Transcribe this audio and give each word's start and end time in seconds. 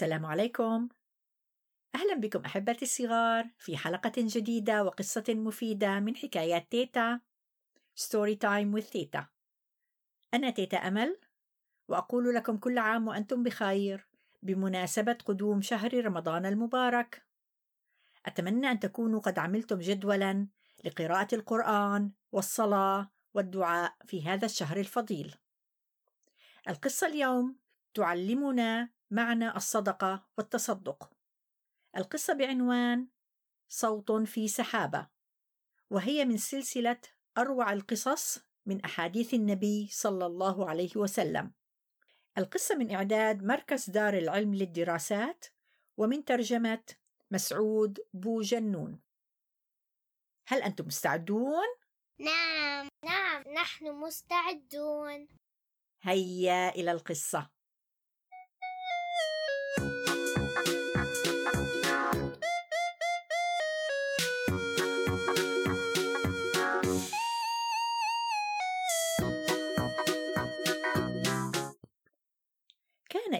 السلام 0.00 0.26
عليكم. 0.26 0.88
أهلا 1.94 2.14
بكم 2.14 2.44
أحبتي 2.44 2.84
الصغار 2.84 3.50
في 3.58 3.76
حلقة 3.76 4.12
جديدة 4.16 4.84
وقصة 4.84 5.24
مفيدة 5.28 6.00
من 6.00 6.16
حكايات 6.16 6.70
تيتا 6.70 7.20
Story 7.94 8.34
Time 8.34 8.80
with 8.80 8.90
تيتا. 8.90 9.26
أنا 10.34 10.50
تيتا 10.50 10.76
أمل 10.76 11.20
وأقول 11.88 12.34
لكم 12.34 12.56
كل 12.56 12.78
عام 12.78 13.08
وأنتم 13.08 13.42
بخير 13.42 14.06
بمناسبة 14.42 15.18
قدوم 15.26 15.62
شهر 15.62 16.04
رمضان 16.04 16.46
المبارك. 16.46 17.22
أتمنى 18.26 18.70
أن 18.70 18.80
تكونوا 18.80 19.20
قد 19.20 19.38
عملتم 19.38 19.78
جدولا 19.78 20.46
لقراءة 20.84 21.34
القرآن 21.34 22.10
والصلاة 22.32 23.10
والدعاء 23.34 23.96
في 24.06 24.24
هذا 24.24 24.46
الشهر 24.46 24.76
الفضيل. 24.76 25.34
القصة 26.68 27.06
اليوم 27.06 27.56
تعلمنا 27.94 28.99
معنى 29.10 29.56
الصدقة 29.56 30.28
والتصدق. 30.38 31.10
القصة 31.96 32.34
بعنوان 32.34 33.08
صوت 33.68 34.12
في 34.12 34.48
سحابة، 34.48 35.08
وهي 35.90 36.24
من 36.24 36.36
سلسلة 36.36 37.00
أروع 37.38 37.72
القصص 37.72 38.38
من 38.66 38.84
أحاديث 38.84 39.34
النبي 39.34 39.88
صلى 39.90 40.26
الله 40.26 40.68
عليه 40.68 40.96
وسلم. 40.96 41.52
القصة 42.38 42.74
من 42.74 42.90
إعداد 42.90 43.44
مركز 43.44 43.90
دار 43.90 44.14
العلم 44.14 44.54
للدراسات 44.54 45.46
ومن 45.96 46.24
ترجمة 46.24 46.84
مسعود 47.30 48.00
بوجنون. 48.12 49.00
هل 50.46 50.62
أنتم 50.62 50.86
مستعدون؟ 50.86 51.66
نعم 52.18 52.88
نعم 53.04 53.42
نحن 53.54 53.92
مستعدون 53.92 55.28
هيا 56.02 56.68
إلى 56.68 56.92
القصة. 56.92 57.50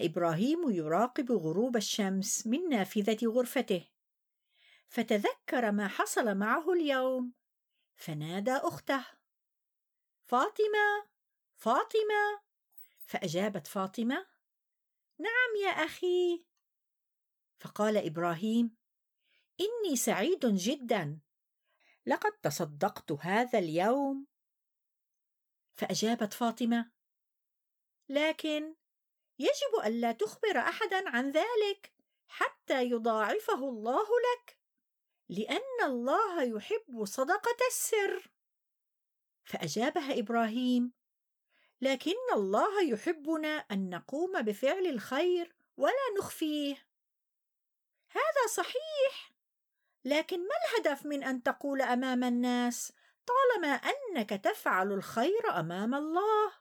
كان 0.01 0.09
إبراهيم 0.09 0.71
يراقب 0.71 1.31
غروب 1.31 1.77
الشمس 1.77 2.47
من 2.47 2.69
نافذة 2.69 3.27
غرفته. 3.27 3.87
فتذكر 4.87 5.71
ما 5.71 5.87
حصل 5.87 6.35
معه 6.35 6.73
اليوم. 6.73 7.33
فنادى 7.95 8.51
أخته. 8.51 9.05
فاطمة 10.25 11.07
فاطمة. 11.55 12.41
فأجابت 13.05 13.67
فاطمة. 13.67 14.27
نعم 15.19 15.55
يا 15.63 15.69
أخي. 15.69 16.45
فقال 17.59 17.97
إبراهيم. 17.97 18.77
إني 19.59 19.95
سعيد 19.95 20.45
جدا. 20.45 21.19
لقد 22.05 22.31
تصدقت 22.31 23.11
هذا 23.11 23.59
اليوم. 23.59 24.27
فأجابت 25.73 26.33
فاطمة. 26.33 26.91
لكن 28.09 28.80
يجب 29.39 29.85
الا 29.85 30.11
تخبر 30.11 30.57
احدا 30.57 31.09
عن 31.09 31.31
ذلك 31.31 31.91
حتى 32.27 32.83
يضاعفه 32.83 33.69
الله 33.69 34.03
لك 34.03 34.57
لأن 35.29 35.81
الله 35.85 36.43
يحب 36.43 37.05
صدقة 37.05 37.57
السر. 37.67 38.31
فأجابها 39.43 40.19
إبراهيم 40.19 40.91
لكن 41.81 42.15
الله 42.33 42.81
يحبنا 42.81 43.57
أن 43.57 43.89
نقوم 43.89 44.41
بفعل 44.41 44.85
الخير 44.85 45.55
ولا 45.77 46.17
نخفيه. 46.17 46.87
هذا 48.09 48.47
صحيح 48.55 49.31
لكن 50.05 50.39
ما 50.39 50.55
الهدف 50.65 51.05
من 51.05 51.23
أن 51.23 51.43
تقول 51.43 51.81
أمام 51.81 52.23
الناس 52.23 52.93
طالما 53.25 53.67
أنك 53.67 54.29
تفعل 54.29 54.91
الخير 54.91 55.59
أمام 55.59 55.95
الله؟ 55.95 56.60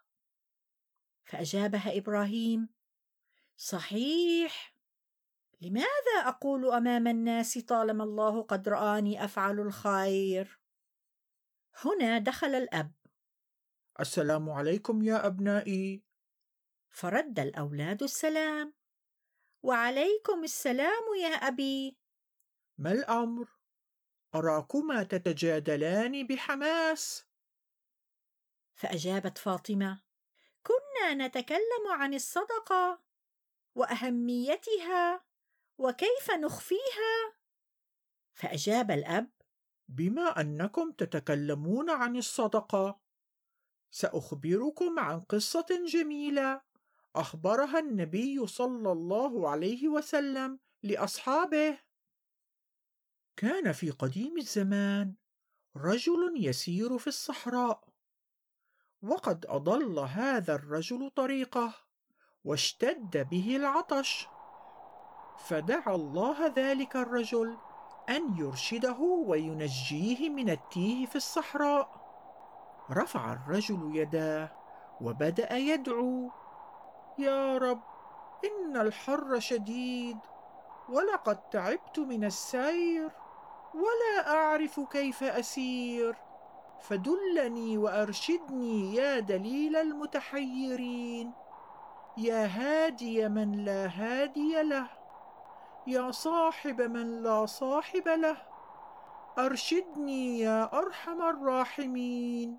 فأجابها 1.30 1.96
إبراهيم 1.96 2.68
صحيح. 3.56 4.76
لماذا 5.60 6.16
أقول 6.24 6.72
أمام 6.72 7.06
الناس 7.06 7.58
طالما 7.58 8.04
الله 8.04 8.42
قد 8.42 8.68
رآني 8.68 9.24
أفعل 9.24 9.60
الخير؟ 9.60 10.60
هنا 11.84 12.18
دخل 12.18 12.54
الأب. 12.54 12.92
السلام 14.00 14.50
عليكم 14.50 15.02
يا 15.02 15.26
أبنائي. 15.26 16.04
فرد 16.90 17.40
الأولاد 17.40 18.02
السلام. 18.02 18.74
وعليكم 19.62 20.44
السلام 20.44 21.04
يا 21.22 21.34
أبي. 21.34 21.98
ما 22.78 22.92
الأمر؟ 22.92 23.48
أراكما 24.34 25.02
تتجادلان 25.02 26.26
بحماس. 26.26 27.26
فأجابت 28.74 29.38
فاطمة 29.38 30.09
كنا 30.62 31.26
نتكلم 31.26 31.88
عن 31.88 32.14
الصدقة 32.14 33.02
وأهميتها 33.74 35.24
وكيف 35.78 36.30
نخفيها. 36.30 37.34
فأجاب 38.32 38.90
الأب 38.90 39.30
بما 39.88 40.40
أنكم 40.40 40.92
تتكلمون 40.92 41.90
عن 41.90 42.16
الصدقة 42.16 43.00
سأخبركم 43.90 44.98
عن 44.98 45.20
قصة 45.20 45.66
جميلة 45.86 46.62
أخبرها 47.16 47.78
النبي 47.78 48.46
صلى 48.46 48.92
الله 48.92 49.50
عليه 49.50 49.88
وسلم 49.88 50.58
لأصحابه. 50.82 51.78
كان 53.36 53.72
في 53.72 53.90
قديم 53.90 54.38
الزمان 54.38 55.14
رجل 55.76 56.34
يسير 56.36 56.98
في 56.98 57.06
الصحراء 57.06 57.89
وقد 59.02 59.46
أضل 59.48 59.98
هذا 59.98 60.54
الرجل 60.54 61.10
طريقه 61.16 61.72
واشتد 62.44 63.28
به 63.30 63.56
العطش. 63.56 64.28
فدعا 65.38 65.94
الله 65.94 66.46
ذلك 66.46 66.96
الرجل 66.96 67.56
أن 68.08 68.38
يرشده 68.38 68.98
وينجيه 69.26 70.28
من 70.28 70.50
التيه 70.50 71.06
في 71.06 71.16
الصحراء. 71.16 71.88
رفع 72.90 73.32
الرجل 73.32 73.96
يداه 73.96 74.52
وبدأ 75.00 75.56
يدعو 75.56 76.30
يا 77.18 77.58
رب 77.58 77.82
إن 78.44 78.76
الحر 78.76 79.38
شديد 79.38 80.18
ولقد 80.88 81.48
تعبت 81.48 81.98
من 81.98 82.24
السير 82.24 83.10
ولا 83.74 84.34
أعرف 84.34 84.80
كيف 84.80 85.22
أسير. 85.22 86.29
فدلني 86.82 87.78
وأرشدني 87.78 88.94
يا 88.94 89.20
دليل 89.20 89.76
المتحيرين. 89.76 91.32
يا 92.18 92.46
هادي 92.46 93.28
من 93.28 93.64
لا 93.64 93.86
هادي 93.86 94.62
له 94.62 94.90
يا 95.86 96.10
صاحب 96.10 96.80
من 96.80 97.22
لا 97.22 97.46
صاحب 97.46 98.08
له. 98.08 98.36
أرشدني 99.38 100.38
يا 100.38 100.78
أرحم 100.78 101.22
الراحمين. 101.22 102.58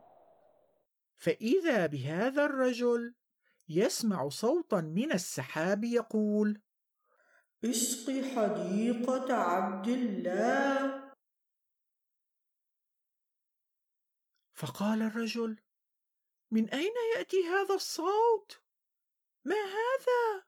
فإذا 1.18 1.86
بهذا 1.86 2.46
الرجل 2.46 3.14
يسمع 3.70 4.30
صوتا 4.30 4.82
من 4.82 5.12
السحاب 5.12 5.84
يقول 5.84 6.62
اسق 7.66 8.12
حديقة 8.36 9.34
عبد 9.34 9.88
الله. 9.88 11.01
فقال 14.62 15.02
الرجل 15.02 15.58
من 16.52 16.70
أين 16.70 16.94
يأتي 17.16 17.44
هذا 17.48 17.76
الصوت؟ 17.76 18.62
ما 19.46 19.56
هذا؟ 19.56 20.46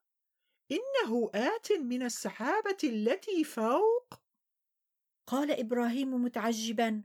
إنه 0.72 1.32
آت 1.36 1.72
من 1.72 2.04
السحابة 2.04 2.78
التي 2.84 3.44
فوق؟ 3.44 4.14
قال 5.28 5.60
إبراهيم 5.60 6.24
متعجبا 6.24 7.04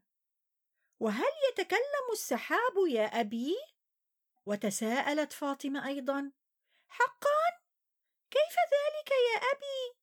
وهل 1.01 1.33
يتكلم 1.51 2.13
السحاب 2.13 2.75
يا 2.91 3.05
أبي؟ 3.05 3.57
وتساءلت 4.47 5.33
فاطمة 5.33 5.87
أيضا 5.87 6.33
حقا؟ 6.89 7.61
كيف 8.31 8.57
ذلك 8.75 9.11
يا 9.11 9.39
أبي؟ 9.39 9.99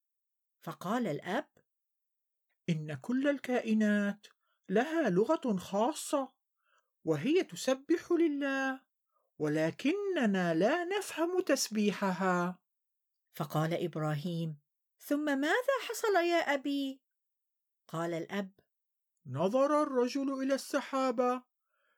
فقال 0.64 1.08
الأب 1.08 1.50
إن 2.70 2.96
كل 2.96 3.28
الكائنات 3.28 4.28
لها 4.70 5.10
لغة 5.10 5.58
خاصة. 5.58 6.35
وهي 7.06 7.44
تسبح 7.44 8.12
لله 8.12 8.80
ولكننا 9.40 10.54
لا 10.54 10.86
نفهم 10.86 11.42
تسبيحها. 11.42 12.60
فقال 13.34 13.74
إبراهيم 13.84 14.58
ثم 15.00 15.26
ماذا 15.40 15.76
حصل 15.90 16.16
يا 16.16 16.54
أبي؟ 16.54 17.02
قال 17.88 18.14
الأب 18.14 18.52
نظر 19.28 19.84
الرجل 19.84 20.44
إلى 20.44 20.54
السحابة 20.54 21.42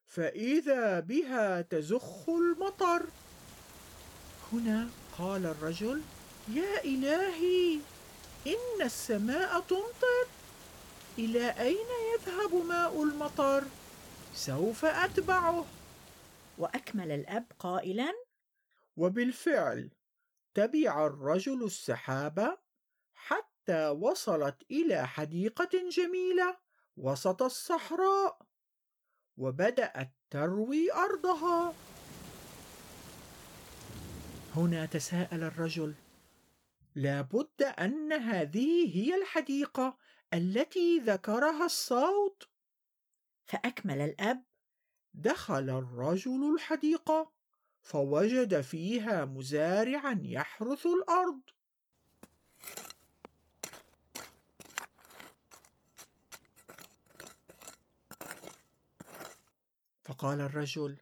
فإذا 0.06 1.00
بها 1.00 1.62
تزخ 1.62 2.30
المطر. 2.30 3.10
هنا 4.53 4.89
قال 5.18 5.45
الرجل 5.45 6.01
يا 6.48 6.83
إلهي 6.83 7.80
إن 8.48 8.81
السماء 8.81 9.60
تمطر 9.60 10.27
إلى 11.18 11.50
أين 11.50 11.88
يذهب 12.13 12.56
ماء 12.56 13.03
المطر؟ 13.03 13.63
سوف 14.38 14.86
أتبعه. 14.86 15.66
وأكمل 16.57 17.12
الأب 17.12 17.45
قائلا 17.60 18.13
وبالفعل 18.98 19.89
تبع 20.54 21.06
الرجل 21.07 21.63
السحابة 21.63 22.57
حتى 23.13 23.88
وصلت 23.88 24.63
إلى 24.72 25.07
حديقة 25.07 25.89
جميلة 25.89 26.57
وسط 26.98 27.44
الصحراء 27.44 28.42
وبدأت 29.38 30.12
تروي 30.30 30.94
أرضها. 30.94 31.74
هنا 34.56 34.86
تساءل 34.86 35.44
الرجل 35.44 35.94
لابد 36.95 37.62
أن 37.62 38.13
هذه 38.13 38.98
هي 38.98 39.16
الحديقة 39.16 39.98
التي 40.34 41.00
ذكرها 41.00 41.66
الصوت؟ 41.66 42.56
فأكمل 43.48 44.02
الأب. 44.02 44.44
دخل 45.14 45.70
الرجل 45.70 46.54
الحديقة 46.56 47.32
فوجد 47.82 48.62
فيها 48.62 49.26
مزارعا 49.26 50.20
يحرث 50.24 50.86
الأرض. 50.86 51.42
فقال 60.04 60.42
الرجل 60.42 60.98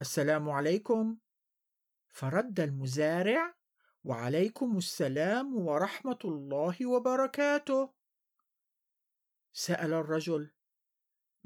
السلام 0.00 0.50
عليكم. 0.50 1.16
فرد 2.08 2.60
المزارع 2.60 3.54
وعليكم 4.04 4.76
السلام 4.76 5.56
ورحمة 5.56 6.18
الله 6.24 6.86
وبركاته. 6.86 7.92
سأل 9.52 9.92
الرجل 9.92 10.55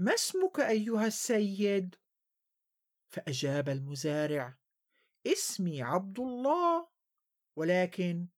ما 0.00 0.14
اسمك 0.14 0.60
أيها 0.60 1.06
السيد؟ 1.06 1.96
فأجاب 3.08 3.68
المزارع 3.68 4.58
اسمي 5.26 5.82
عبد 5.82 6.18
الله 6.18 6.88
ولكن 7.56 8.28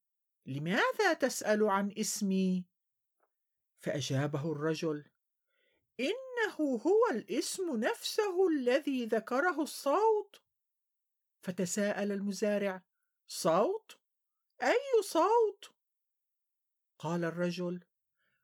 لماذا 0.47 1.13
تسأل 1.13 1.65
عن 1.65 1.95
اسمي؟ 1.99 2.67
فأجابه 3.83 4.53
الرجل 4.53 5.11
إنه 6.01 6.81
هو 6.87 7.07
الاسم 7.11 7.77
نفسه 7.77 8.49
الذي 8.49 9.07
ذكره 9.07 9.63
الصوت 9.63 10.43
فتساءل 11.43 12.13
المزارع 12.13 12.83
صوت 13.29 13.99
أي 14.63 15.03
صوت 15.03 15.75
قال 16.99 17.25
الرجل 17.25 17.85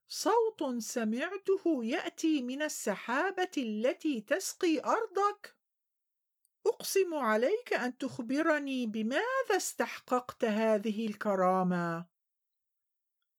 صوت 0.08 0.78
سمعته 0.78 1.84
يأتي 1.84 2.42
من 2.42 2.62
السحابة 2.62 3.50
التي 3.58 4.20
تسقي 4.20 4.80
أرضك؟ 4.80 5.56
أقسم 6.66 7.14
عليك 7.14 7.72
أن 7.72 7.98
تخبرني 7.98 8.86
بماذا 8.86 9.56
استحققت 9.56 10.44
هذه 10.44 11.06
الكرامة؟ 11.06 12.06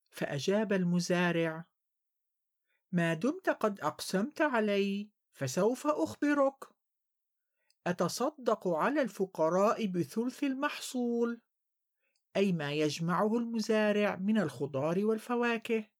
فأجاب 0.09 0.73
المزارع 0.73 1.65
ما 2.91 3.13
دمت 3.13 3.49
قد 3.49 3.79
أقسمت 3.79 4.41
علي 4.41 5.09
فسوف 5.31 5.87
أخبرك. 5.87 6.65
أتصدق 7.87 8.67
على 8.67 9.01
الفقراء 9.01 9.85
بثلث 9.85 10.43
المحصول 10.43 11.41
أي 12.35 12.51
ما 12.51 12.73
يجمعه 12.73 13.37
المزارع 13.37 14.15
من 14.15 14.37
الخضار 14.37 15.05
والفواكه. 15.05 15.98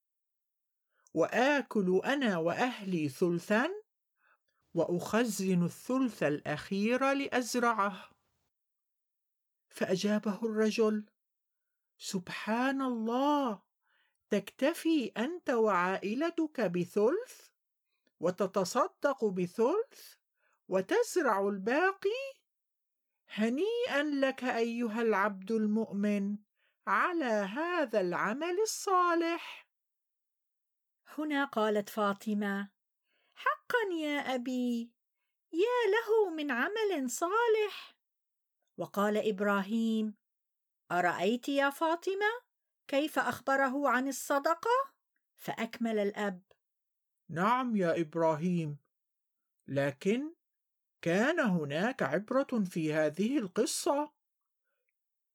وآكل 1.14 2.02
أنا 2.06 2.38
وأهلي 2.38 3.10
ثلثا 3.10 3.70
وأخزن 4.74 5.64
الثلث 5.64 6.24
الأخير 6.24 7.12
لأزرعه. 7.14 8.10
فأجابه 9.70 10.40
الرجل 10.44 11.06
سبحان 11.98 12.82
الله 12.82 13.62
تكتفي 14.30 15.12
أنت 15.18 15.50
وعائلتك 15.50 16.62
بثلث 16.62 17.50
وتتصدق 18.20 19.26
بثلث 19.26 20.14
وتزرع 20.68 21.48
الباقي؟ 21.48 22.40
هنيئا 23.30 24.04
لك 24.04 24.44
أيها 24.44 25.02
العبد 25.02 25.52
المؤمن 25.52 26.38
على 26.88 27.26
هذا 27.26 28.02
العمل 28.02 28.60
الصالح. 28.62 29.69
هنا 31.18 31.46
قالت 31.46 31.90
فاطمة 31.90 32.70
حقا 33.36 33.94
يا 34.02 34.36
أبي 34.36 34.92
يا 35.54 35.80
له 35.92 36.30
من 36.30 36.52
عمل 36.52 37.10
صالح. 37.10 37.98
وقال 38.78 39.18
إبراهيم 39.18 40.16
أرأيت 40.92 41.50
يا 41.50 41.70
فاطمة 41.70 42.42
كيف 42.88 43.20
أخبره 43.20 43.90
عن 43.90 44.08
الصدقة؟ 44.08 44.94
فأكمل 45.38 46.00
الأب 46.00 46.42
نعم 47.30 47.76
يا 47.76 48.02
إبراهيم 48.02 48.78
لكن 49.68 50.34
كان 51.02 51.40
هناك 51.40 52.04
عبرة 52.04 52.64
في 52.64 52.94
هذه 52.94 53.38
القصة. 53.38 54.12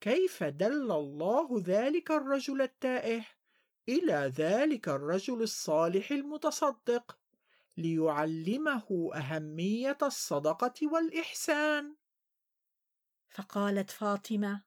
كيف 0.00 0.42
دل 0.42 0.92
الله 0.92 1.62
ذلك 1.66 2.10
الرجل 2.10 2.62
التائه؟ 2.62 3.26
إلى 3.88 4.32
ذلك 4.36 4.88
الرجل 4.88 5.42
الصالح 5.42 6.10
المتصدق 6.10 7.19
ليعلمه 7.76 9.10
أهمية 9.14 9.98
الصدقة 10.02 10.75
والإحسان. 10.82 11.96
فقالت 13.28 13.90
فاطمة 13.90 14.62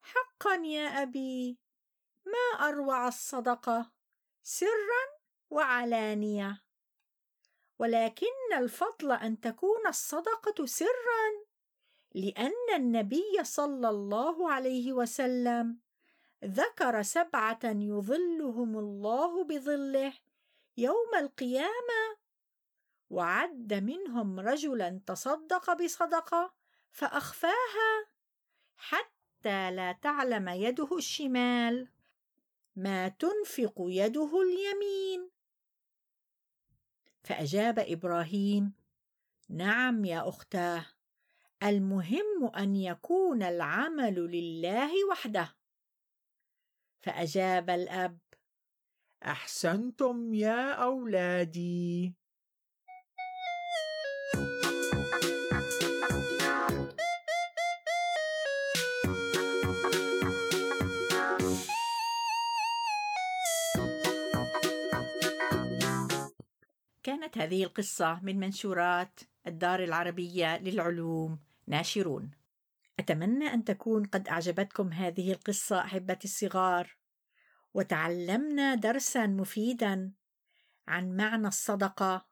حقا 0.00 0.54
يا 0.54 1.02
أبي 1.02 1.58
ما 2.26 2.68
أروع 2.68 3.08
الصدقة 3.08 3.90
سرا 4.42 5.04
وعلانية. 5.50 6.62
ولكن 7.78 8.54
الفضل 8.56 9.12
أن 9.12 9.40
تكون 9.40 9.86
الصدقة 9.86 10.66
سرا 10.66 11.46
لأن 12.14 12.74
النبي 12.76 13.38
صلى 13.42 13.88
الله 13.88 14.52
عليه 14.52 14.92
وسلم 14.92 15.85
ذكر 16.46 17.02
سبعة 17.02 17.60
يظلهم 17.64 18.78
الله 18.78 19.44
بظله 19.44 20.12
يوم 20.76 21.14
القيامة. 21.18 22.16
وعد 23.10 23.74
منهم 23.74 24.40
رجلا 24.40 25.00
تصدق 25.06 25.82
بصدقة 25.82 26.52
فأخفاها 26.92 28.06
حتى 28.76 29.70
لا 29.70 29.92
تعلم 29.92 30.48
يده 30.48 30.96
الشمال. 30.96 31.88
ما 32.76 33.08
تنفق 33.08 33.74
يده 33.78 34.42
اليمين. 34.42 35.30
فأجاب 37.24 37.78
إبراهيم 37.78 38.72
نعم 39.48 40.04
يا 40.04 40.28
أختاه 40.28 40.86
المهم 41.62 42.50
أن 42.56 42.76
يكون 42.76 43.42
العمل 43.42 44.14
لله 44.14 45.04
وحده. 45.10 45.54
فأجاب 47.06 47.70
الأب 47.70 48.18
أحسنتم 49.22 50.34
يا 50.34 50.72
أولادي 50.72 52.14
كانت 67.02 67.38
هذه 67.38 67.64
القصة 67.64 68.20
من 68.22 68.38
منشورات 68.38 69.20
الدار 69.46 69.84
العربية 69.84 70.58
للعلوم 70.58 71.38
ناشرون. 71.66 72.45
أتمنى 72.98 73.54
أن 73.54 73.64
تكون 73.64 74.04
قد 74.04 74.28
أعجبتكم 74.28 74.92
هذه 74.92 75.32
القصة 75.32 75.80
أحبتي 75.80 76.24
الصغار، 76.24 76.96
وتعلمنا 77.74 78.74
درسا 78.74 79.26
مفيدا 79.26 80.12
عن 80.88 81.16
معنى 81.16 81.48
الصدقة 81.48 82.26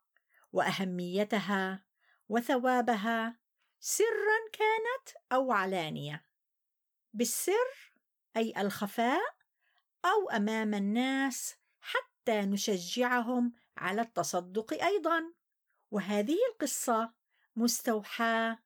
وأهميتها 0.52 1.84
وثوابها 2.28 3.38
سرا 3.80 4.38
كانت 4.52 5.24
أو 5.32 5.52
علانية. 5.52 6.24
بالسر 7.12 7.92
أي 8.36 8.54
الخفاء 8.58 9.34
أو 10.04 10.30
أمام 10.30 10.74
الناس 10.74 11.54
حتى 11.80 12.40
نشجعهم 12.40 13.52
على 13.76 14.00
التصدق 14.00 14.84
أيضا 14.84 15.32
وهذه 15.90 16.36
القصة 16.52 17.12
مستوحاة 17.56 18.58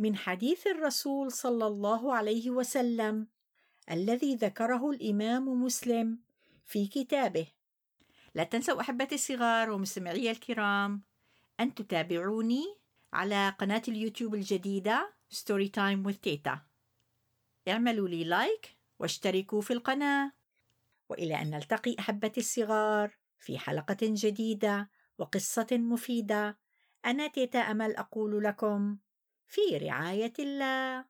من 0.00 0.16
حديث 0.16 0.66
الرسول 0.66 1.32
صلى 1.32 1.66
الله 1.66 2.14
عليه 2.14 2.50
وسلم 2.50 3.26
الذي 3.90 4.34
ذكره 4.34 4.90
الإمام 4.90 5.62
مسلم 5.62 6.18
في 6.64 6.86
كتابه. 6.86 7.46
لا 8.34 8.44
تنسوا 8.44 8.80
أحبتي 8.80 9.14
الصغار 9.14 9.70
ومستمعي 9.70 10.30
الكرام 10.30 11.02
أن 11.60 11.74
تتابعوني 11.74 12.64
على 13.12 13.54
قناة 13.58 13.82
اليوتيوب 13.88 14.34
الجديدة 14.34 15.12
Story 15.28 15.68
Time 15.68 16.12
with 16.12 16.20
تيتا 16.22 16.60
اعملوا 17.68 18.08
لي 18.08 18.24
like 18.24 18.76
واشتركوا 18.98 19.60
في 19.60 19.72
القناة. 19.72 20.32
وإلى 21.08 21.42
أن 21.42 21.50
نلتقي 21.50 21.96
أحبتي 21.98 22.40
الصغار 22.40 23.16
في 23.38 23.58
حلقة 23.58 23.98
جديدة 24.02 24.90
وقصة 25.18 25.68
مفيدة. 25.72 26.58
أنا 27.04 27.26
تيتا 27.26 27.58
أمل 27.58 27.96
أقول 27.96 28.44
لكم 28.44 28.96
في 29.50 29.76
رعاية 29.76 30.32
الله. 30.38 31.04